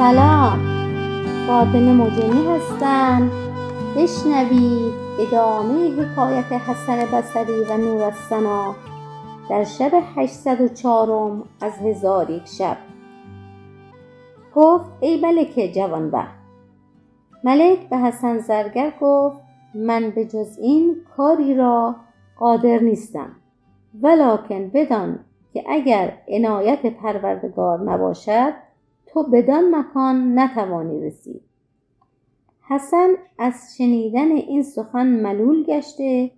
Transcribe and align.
سلام. 0.00 0.58
فاطمه 1.46 1.92
مجنی 1.92 2.46
هستم. 2.46 3.30
بشنوید 3.96 4.94
ادامه 5.20 6.02
حکایت 6.02 6.52
حسن 6.52 6.96
بصری 6.96 7.64
و 7.68 7.76
نور 7.76 8.12
در 9.50 9.64
شب 9.64 9.90
هشتصد 10.16 10.60
و 10.60 10.68
چهارم 10.68 11.44
از 11.60 11.72
هزار 11.78 12.30
یک 12.30 12.46
شب. 12.46 12.76
گفت 14.54 14.90
ای 15.00 15.20
ملک 15.20 15.72
جوانبخت. 15.74 16.34
ملک 17.44 17.88
به 17.88 17.96
حسن 17.96 18.38
زرگر 18.38 18.92
گفت 19.00 19.40
من 19.74 20.10
به 20.10 20.24
جز 20.24 20.58
این 20.58 20.96
کاری 21.16 21.54
را 21.54 21.96
قادر 22.38 22.78
نیستم. 22.78 23.30
ولکن 24.02 24.70
بدان 24.74 25.18
که 25.52 25.64
اگر 25.68 26.12
عنایت 26.28 26.86
پروردگار 26.86 27.80
نباشد 27.80 28.69
تو 29.12 29.22
بدان 29.22 29.74
مکان 29.74 30.38
نتوانی 30.38 31.06
رسید. 31.06 31.42
حسن 32.60 33.08
از 33.38 33.54
شنیدن 33.78 34.30
این 34.30 34.62
سخن 34.62 35.06
ملول 35.06 35.64
گشته 35.64 36.30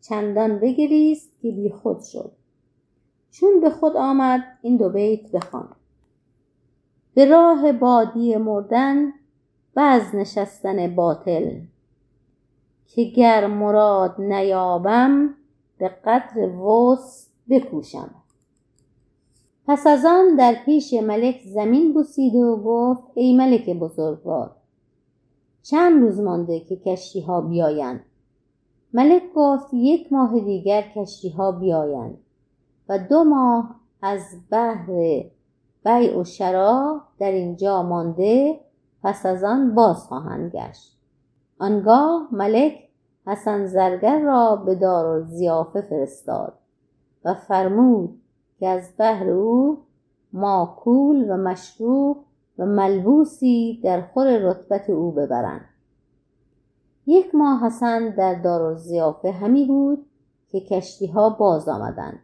چندان 0.00 0.58
بگریست 0.58 1.30
که 1.42 1.50
بیخود 1.50 2.02
شد. 2.02 2.32
چون 3.30 3.60
به 3.60 3.70
خود 3.70 3.96
آمد 3.96 4.44
این 4.62 4.76
دو 4.76 4.88
بیت 4.88 5.30
بخواند 5.30 5.76
به 7.14 7.24
راه 7.24 7.72
بادیه 7.72 8.38
مردن 8.38 9.12
وز 9.76 10.14
نشستن 10.14 10.94
باطل 10.94 11.60
که 12.86 13.04
گر 13.04 13.46
مراد 13.46 14.20
نیابم 14.20 15.34
به 15.78 15.88
قدر 15.88 16.48
وس 16.48 17.28
بکوشم. 17.50 18.14
پس 19.66 19.86
از 19.86 20.04
آن 20.04 20.36
در 20.36 20.56
پیش 20.64 20.94
ملک 20.94 21.40
زمین 21.46 21.92
بوسید 21.92 22.34
و 22.34 22.56
گفت 22.56 23.02
ای 23.14 23.36
ملک 23.36 23.70
بزرگوار 23.70 24.50
چند 25.62 26.02
روز 26.02 26.20
مانده 26.20 26.60
که 26.60 26.76
کشتیها 26.76 27.40
بیایند؟ 27.40 28.00
ملک 28.92 29.22
گفت 29.34 29.74
یک 29.74 30.12
ماه 30.12 30.40
دیگر 30.40 30.84
کشتیها 30.96 31.52
بیایند 31.52 32.18
و 32.88 32.98
دو 32.98 33.24
ماه 33.24 33.80
از 34.02 34.20
بهر 34.50 34.86
بیع 35.84 36.20
و 36.20 36.24
شری 36.24 37.00
در 37.18 37.32
اینجا 37.32 37.82
مانده 37.82 38.60
پس 39.02 39.26
از 39.26 39.44
آن 39.44 39.74
باز 39.74 39.96
خواهند 39.96 40.52
گشت. 40.52 40.98
آنگاه 41.58 42.28
ملک 42.32 42.88
حسن 43.26 43.66
زرگر 43.66 44.20
را 44.20 44.56
به 44.56 44.74
دارالضیافه 44.74 45.80
فرستاد 45.82 46.54
و 47.24 47.34
فرمود 47.34 48.21
که 48.62 48.68
از 48.68 48.96
بهر 48.96 49.30
او 49.30 49.78
ماکول 50.32 51.30
و 51.30 51.36
مشروب 51.36 52.16
و 52.58 52.66
ملبوسی 52.66 53.80
در 53.84 54.00
خور 54.00 54.38
رتبت 54.38 54.90
او 54.90 55.12
ببرند. 55.12 55.64
یک 57.06 57.34
ماه 57.34 57.66
حسن 57.66 58.14
در 58.14 58.42
دارالضیافه 58.42 59.32
همی 59.32 59.64
بود 59.64 60.06
که 60.48 60.60
کشتیها 60.60 61.30
باز 61.30 61.68
آمدند. 61.68 62.18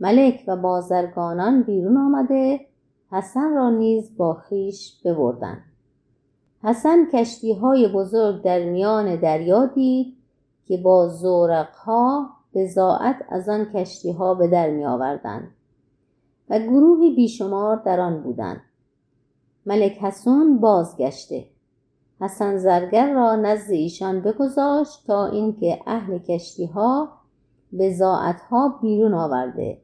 ملک 0.00 0.44
و 0.46 0.56
بازرگانان 0.56 1.62
بیرون 1.62 1.96
آمده 1.96 2.60
حسن 3.10 3.54
را 3.54 3.70
نیز 3.70 4.16
با 4.16 4.34
خویش 4.34 5.02
ببردند. 5.04 5.62
حسن 6.62 7.06
کشتیهای 7.12 7.88
بزرگ 7.88 8.42
در 8.42 8.64
میان 8.64 9.16
دریا 9.16 9.66
دید 9.66 10.16
که 10.66 10.76
با 10.76 11.08
زورقها 12.52 12.64
بضاعت 12.64 13.16
از 13.28 13.48
آن 13.48 13.64
کشتیها 13.74 14.34
به 14.34 14.48
در 14.48 14.70
می 14.70 14.84
آوردند 14.84 15.48
و 16.50 16.58
گروهی 16.58 17.14
بیشمار 17.14 17.76
در 17.76 18.00
آن 18.00 18.22
بودند. 18.22 18.60
ملک 19.66 19.98
حسون 19.98 20.58
بازگشته. 20.58 21.44
حسن 22.20 22.56
زرگر 22.56 23.12
را 23.12 23.36
نزد 23.36 23.70
ایشان 23.70 24.20
بگذاشت 24.20 25.06
تا 25.06 25.26
اینکه 25.26 25.80
اهل 25.86 26.18
کشتیها 26.18 27.08
بضاعتها 27.78 28.78
بیرون 28.82 29.14
آورده. 29.14 29.78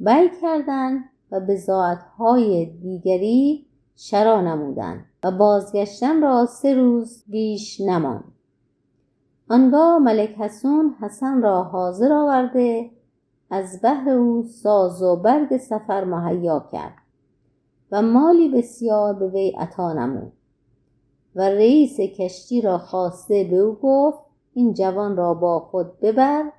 بیع 0.00 0.30
کردند 0.42 1.04
و 1.32 1.40
بضاعتهای 1.40 2.66
دیگری 2.66 3.66
شری 3.96 4.42
نمودند 4.42 5.04
و 5.24 5.30
بازگشتن 5.30 6.22
را 6.22 6.46
سه 6.46 6.74
روز 6.74 7.24
بیش 7.26 7.80
نماند. 7.80 8.37
آنگاه 9.50 9.98
ملک 9.98 10.30
حسون 10.30 10.94
حسن 11.00 11.42
را 11.42 11.62
حاضر 11.62 12.12
آورده 12.12 12.90
از 13.50 13.80
بهر 13.80 14.10
او 14.10 14.42
ساز 14.42 15.02
و 15.02 15.16
برگ 15.16 15.56
سفر 15.56 16.04
مهیا 16.04 16.68
کرد 16.72 16.94
و 17.92 18.02
مالی 18.02 18.48
بسیار 18.48 19.14
به 19.14 19.28
وی 19.28 19.50
عطا 19.58 19.92
نمود 19.92 20.32
و 21.34 21.40
رئیس 21.40 22.00
کشتی 22.00 22.60
را 22.60 22.78
خواسته 22.78 23.48
به 23.50 23.56
او 23.56 23.78
گفت 23.82 24.18
این 24.54 24.74
جوان 24.74 25.16
را 25.16 25.34
با 25.34 25.60
خود 25.60 26.00
ببر 26.00 26.52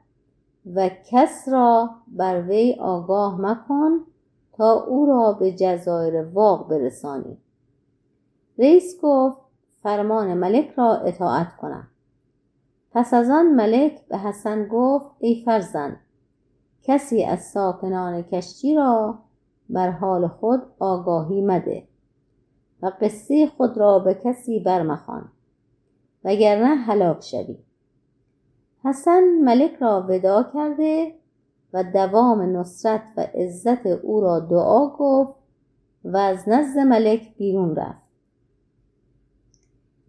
و 0.75 0.89
کس 1.11 1.47
را 1.47 1.89
بر 2.07 2.41
وی 2.41 2.75
آگاه 2.79 3.41
مکن 3.41 3.99
تا 4.53 4.71
او 4.71 5.05
را 5.05 5.33
به 5.33 5.51
جزایر 5.51 6.23
واق 6.23 6.69
برسانی. 6.69 7.37
رئیس 8.57 9.01
گفت 9.01 9.37
فرمان 9.83 10.33
ملک 10.33 10.73
را 10.77 10.95
اطاعت 10.95 11.55
کنم. 11.57 11.88
پس 12.91 13.13
از 13.13 13.29
آن 13.29 13.45
ملک 13.45 14.07
به 14.07 14.17
حسن 14.17 14.67
گفت 14.67 15.11
ای 15.19 15.43
فرزند 15.45 15.99
کسی 16.83 17.23
از 17.23 17.43
ساکنان 17.43 18.21
کشتی 18.21 18.75
را 18.75 19.19
بر 19.69 19.91
حال 19.91 20.27
خود 20.27 20.61
آگاهی 20.79 21.41
مده 21.41 21.87
و 22.81 22.91
قصه 23.01 23.47
خود 23.57 23.77
را 23.77 23.99
به 23.99 24.13
کسی 24.13 24.59
برمخوان 24.59 25.31
وگرنه 26.23 26.75
هلاک 26.75 27.23
شوی. 27.23 27.57
حسن 28.83 29.23
ملک 29.43 29.75
را 29.75 30.05
ودا 30.09 30.43
کرده 30.53 31.15
و 31.73 31.83
دوام 31.83 32.57
نصرت 32.57 33.03
و 33.17 33.21
عزت 33.21 33.85
او 33.85 34.21
را 34.21 34.39
دعا 34.39 34.89
گفت 34.89 35.33
و 36.03 36.17
از 36.17 36.49
نزد 36.49 36.79
ملک 36.79 37.37
بیرون 37.37 37.75
رفت. 37.75 38.08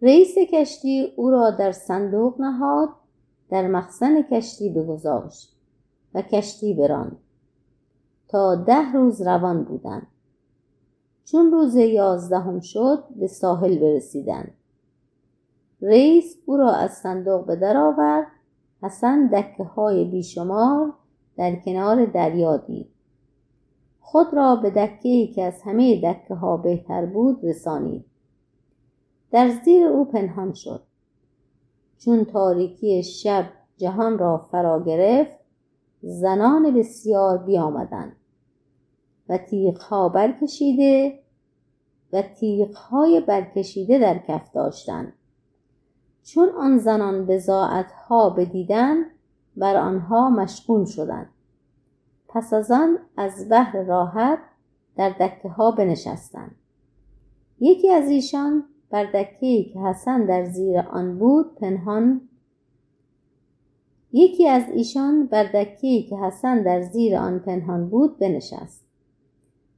رئیس 0.01 0.35
کشتی 0.37 1.13
او 1.15 1.29
را 1.29 1.51
در 1.51 1.71
صندوق 1.71 2.41
نهاد 2.41 2.89
در 3.49 3.67
مخزن 3.67 4.21
کشتی 4.21 4.69
بگذاشت 4.69 5.55
و 6.13 6.21
کشتی 6.21 6.73
براند. 6.73 7.17
تا 8.27 8.55
ده 8.55 8.93
روز 8.93 9.21
روان 9.21 9.63
بودند. 9.63 10.07
چون 11.25 11.51
روز 11.51 11.75
یازدهم 11.75 12.59
شد 12.59 13.03
به 13.15 13.27
ساحل 13.27 13.79
برسیدند. 13.79 14.53
رئیس 15.81 16.35
او 16.45 16.57
را 16.57 16.71
از 16.71 16.91
صندوق 16.91 17.45
به 17.45 17.55
در 17.55 17.77
آورد 17.77 18.27
حسن 18.81 19.27
دکه 19.27 19.63
های 19.63 20.05
بیشمار 20.05 20.93
در 21.37 21.55
کنار 21.55 22.05
دریا 22.05 22.57
دید. 22.57 22.87
خود 23.99 24.33
را 24.33 24.55
به 24.55 24.69
دکه 24.69 25.09
ای 25.09 25.27
که 25.27 25.43
از 25.43 25.61
همه 25.61 26.01
دکه 26.01 26.35
ها 26.35 26.57
بهتر 26.57 27.05
بود 27.05 27.39
رسانید. 27.43 28.10
در 29.31 29.49
زیر 29.49 29.87
او 29.87 30.05
پنهان 30.05 30.53
شد. 30.53 30.83
چون 31.97 32.25
تاریکی 32.25 33.03
شب 33.03 33.45
جهان 33.77 34.17
را 34.17 34.37
فرا 34.37 34.83
گرفت 34.83 35.37
زنان 36.01 36.73
بسیار 36.73 37.37
بیامدند 37.37 38.15
و 39.29 39.37
تیغها 39.37 40.09
برکشیده 40.09 41.19
و 42.13 42.21
تیغهای 42.21 43.21
برکشیده 43.21 43.99
در 43.99 44.17
کف 44.17 44.51
داشتند. 44.51 45.13
چون 46.23 46.49
آن 46.49 46.77
زنان 46.77 47.25
بضاعتها 47.25 48.29
بدیدند 48.29 49.05
بر 49.57 49.75
آنها 49.75 50.29
مشغول 50.29 50.85
شدند. 50.85 51.29
پس 52.27 52.53
از 52.53 52.71
آن 52.71 52.99
از 53.17 53.49
بهر 53.49 53.83
راحت 53.83 54.39
در 54.95 55.09
دکه 55.09 55.49
ها 55.49 55.71
بنشستند. 55.71 56.55
یکی 57.59 57.89
از 57.89 58.09
ایشان 58.09 58.63
بر 58.91 59.25
که 59.43 59.79
حسن 59.85 60.25
در 60.25 60.45
زیر 60.45 60.79
آن 60.79 61.19
بود 61.19 61.55
پنهان. 61.55 62.21
یکی 64.13 64.47
از 64.47 64.63
ایشان 64.73 65.25
بر 65.27 65.65
که 65.75 66.17
حسن 66.23 66.63
در 66.63 66.81
زیر 66.81 67.17
آن 67.17 67.39
پنهان 67.39 67.89
بود 67.89 68.19
بنشست. 68.19 68.85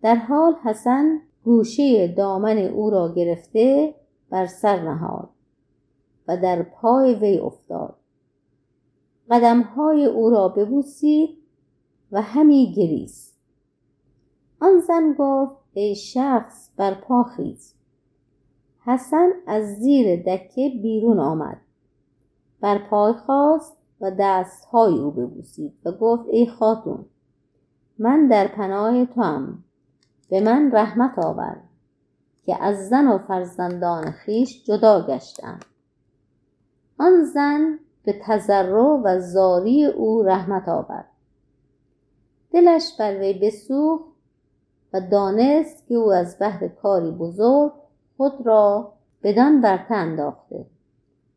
در 0.01 0.15
حال 0.15 0.56
حسن 0.63 1.21
گوشه 1.44 2.07
دامن 2.07 2.57
او 2.57 2.89
را 2.89 3.13
گرفته 3.13 3.95
بر 4.30 4.45
سر 4.45 4.81
نهاد 4.81 5.30
و 6.27 6.38
در 6.38 6.63
پای 6.63 7.15
وی 7.15 7.38
افتاد. 7.38 7.95
قدمهای 9.31 10.06
او 10.06 10.30
را 10.30 10.48
ببوسید 10.48 11.38
و 12.12 12.21
همی 12.21 12.74
گریست. 12.75 13.38
آن 14.62 14.80
زن 14.80 15.15
گفت 15.18 15.56
ای 15.74 15.95
شخص 15.95 16.69
بر 16.77 16.94
پا 16.94 17.24
خیز. 17.24 17.74
حسن 18.85 19.30
از 19.47 19.75
زیر 19.75 20.24
دکه 20.24 20.69
بیرون 20.81 21.19
آمد. 21.19 21.57
بر 22.62 22.77
پای 22.77 23.13
خواست 23.13 23.77
و 24.01 24.12
دستهای 24.19 24.94
او 24.94 25.12
ببوسید 25.12 25.74
و 25.85 25.91
گفت 25.91 26.30
ای 26.30 26.47
خاتون 26.47 27.06
من 28.00 28.27
در 28.27 28.47
پناه 28.47 29.06
توام. 29.06 29.63
به 30.30 30.41
من 30.41 30.71
رحمت 30.71 31.19
آور 31.19 31.57
که 32.45 32.63
از 32.63 32.89
زن 32.89 33.07
و 33.07 33.18
فرزندان 33.18 34.12
خیش 34.12 34.63
جدا 34.63 35.07
گشتند 35.07 35.65
آن 36.97 37.24
زن 37.24 37.79
به 38.03 38.19
تضرع 38.25 39.01
و 39.03 39.19
زاری 39.19 39.86
او 39.86 40.24
رحمت 40.24 40.69
آورد. 40.69 41.09
دلش 42.51 42.94
بر 43.00 43.19
وی 43.19 43.33
بسوخت 43.33 44.06
و 44.94 45.01
دانست 45.12 45.88
که 45.88 45.95
او 45.95 46.13
از 46.13 46.39
بهر 46.39 46.68
کاری 46.68 47.12
بزرگ 47.12 47.71
خود 48.24 48.48
را 48.48 48.94
بدان 49.24 49.62
برته 49.62 49.96
انداخته 49.96 50.66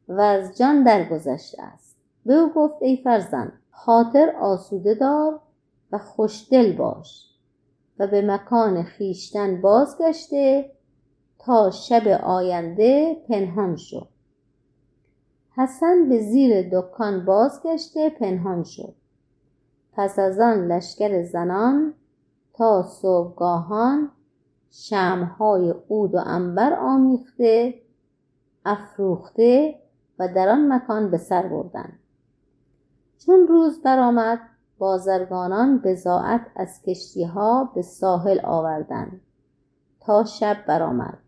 و 0.08 0.20
از 0.20 0.58
جان 0.58 0.82
درگذشته 0.82 1.62
است. 1.62 1.96
به 2.26 2.34
او 2.34 2.52
گفت 2.54 2.82
ای 2.82 2.96
فرزند 2.96 3.52
خاطر 3.70 4.36
آسوده 4.40 4.94
دار 4.94 5.40
و 5.92 5.98
خوشدل 5.98 6.76
باش 6.76 7.30
و 7.98 8.06
به 8.06 8.22
مکان 8.22 8.82
خیشتن 8.82 9.60
بازگشته 9.60 10.70
تا 11.38 11.70
شب 11.70 12.08
آینده 12.24 13.16
پنهان 13.28 13.76
شد 13.76 14.08
حسن 15.56 16.08
به 16.08 16.20
زیر 16.20 16.68
دکان 16.72 17.24
بازگشته 17.24 18.10
پنهان 18.10 18.64
شد. 18.64 18.94
پس 19.92 20.18
از 20.18 20.40
آن 20.40 20.72
لشکر 20.72 21.22
زنان 21.22 21.94
تا 22.54 22.82
صبحگاهان 22.82 24.10
شمهای 24.78 25.74
عود 25.90 26.14
و 26.14 26.18
انبر 26.26 26.72
آمیخته 26.72 27.74
افروخته 28.64 29.78
و 30.18 30.28
در 30.34 30.48
آن 30.48 30.72
مکان 30.72 31.10
به 31.10 31.18
سر 31.18 31.42
بردند 31.42 31.98
چون 33.18 33.46
روز 33.46 33.82
برآمد 33.82 34.40
بازرگانان 34.78 35.78
بزاعت 35.78 36.40
از 36.56 36.82
کشتیها 36.82 37.72
به 37.74 37.82
ساحل 37.82 38.40
آوردند 38.44 39.20
تا 40.00 40.24
شب 40.24 40.56
برآمد 40.68 41.18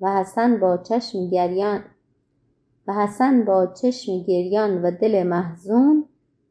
و 0.00 0.20
حسن 0.20 0.60
با 0.60 0.76
چشم 0.76 1.28
گریان 1.28 1.84
و 2.86 2.92
حسن 2.92 3.44
با 3.44 3.66
چشم 3.66 4.22
گریان 4.22 4.82
و 4.82 4.90
دل 4.90 5.22
محزون 5.22 6.04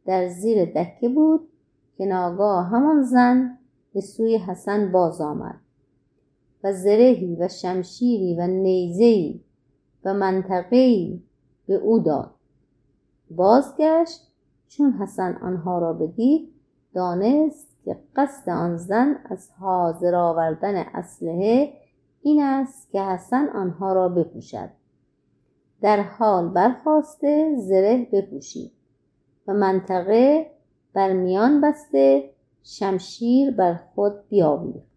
در 0.06 0.27
زیر 0.27 0.66
دکه 0.66 1.10
بود 1.10 1.50
که 1.98 2.06
ناگاه 2.06 2.66
همان 2.68 3.04
زن 3.04 3.57
به 3.94 4.01
سوی 4.01 4.38
حسن 4.38 4.92
باز 4.92 5.21
آمد. 5.21 5.69
و 6.63 6.73
زرهی 6.73 7.35
و 7.35 7.47
شمشیری 7.47 8.35
و 8.35 8.47
نیزهی 8.47 9.44
و 10.06 10.13
منطقهی 10.13 11.23
به 11.67 11.75
او 11.75 12.00
داد. 12.00 12.31
بازگشت 13.31 14.21
چون 14.67 14.91
حسن 14.91 15.35
آنها 15.41 15.79
را 15.79 15.94
بدید 15.94 16.50
دانست 16.94 17.67
که 17.85 17.97
قصد 18.15 18.50
آن 18.50 18.77
زن 18.77 19.15
از 19.25 19.50
حاضر 19.59 20.15
آوردن 20.15 20.75
اسلحه 20.75 21.73
این 22.21 22.44
است 22.44 22.91
که 22.91 23.01
حسن 23.01 23.50
آنها 23.50 23.94
را 23.94 24.09
بپوشد. 24.09 24.69
در 25.81 26.01
حال 26.01 26.50
برخواسته 26.50 27.56
زره 27.57 28.07
بپوشید 28.11 28.71
و 29.47 29.53
منطقه 29.53 30.51
بر 30.94 31.13
میان 31.13 31.61
بسته 31.61 32.29
شمشیر 32.63 33.51
بر 33.51 33.79
خود 33.95 34.29
بیاویخت. 34.29 34.88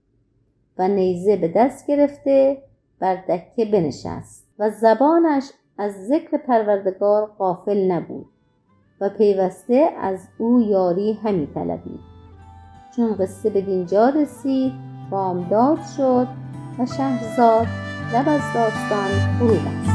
و 0.79 0.89
نیزه 0.89 1.37
به 1.37 1.49
دست 1.49 1.87
گرفته 1.87 2.63
بر 2.99 3.17
دکه 3.17 3.65
بنشست 3.65 4.47
و 4.59 4.71
زبانش 4.71 5.51
از 5.79 6.07
ذکر 6.09 6.37
پروردگار 6.37 7.27
غافل 7.39 7.93
نبود 7.93 8.27
و 9.01 9.09
پیوسته 9.09 9.89
از 10.01 10.29
او 10.39 10.61
یاری 10.61 11.13
همی 11.13 11.47
طلبید. 11.55 12.01
چون 12.97 13.15
قصه 13.15 13.51
به 13.51 13.61
دینجا 13.61 14.09
رسید 14.09 14.73
بامداد 15.11 15.79
شد 15.97 16.29
و 16.79 16.87
شهرزاد 16.87 17.67
لب 18.15 18.29
از 18.29 18.41
داستان 18.55 19.09
فرو 19.39 19.55
بست 19.55 19.92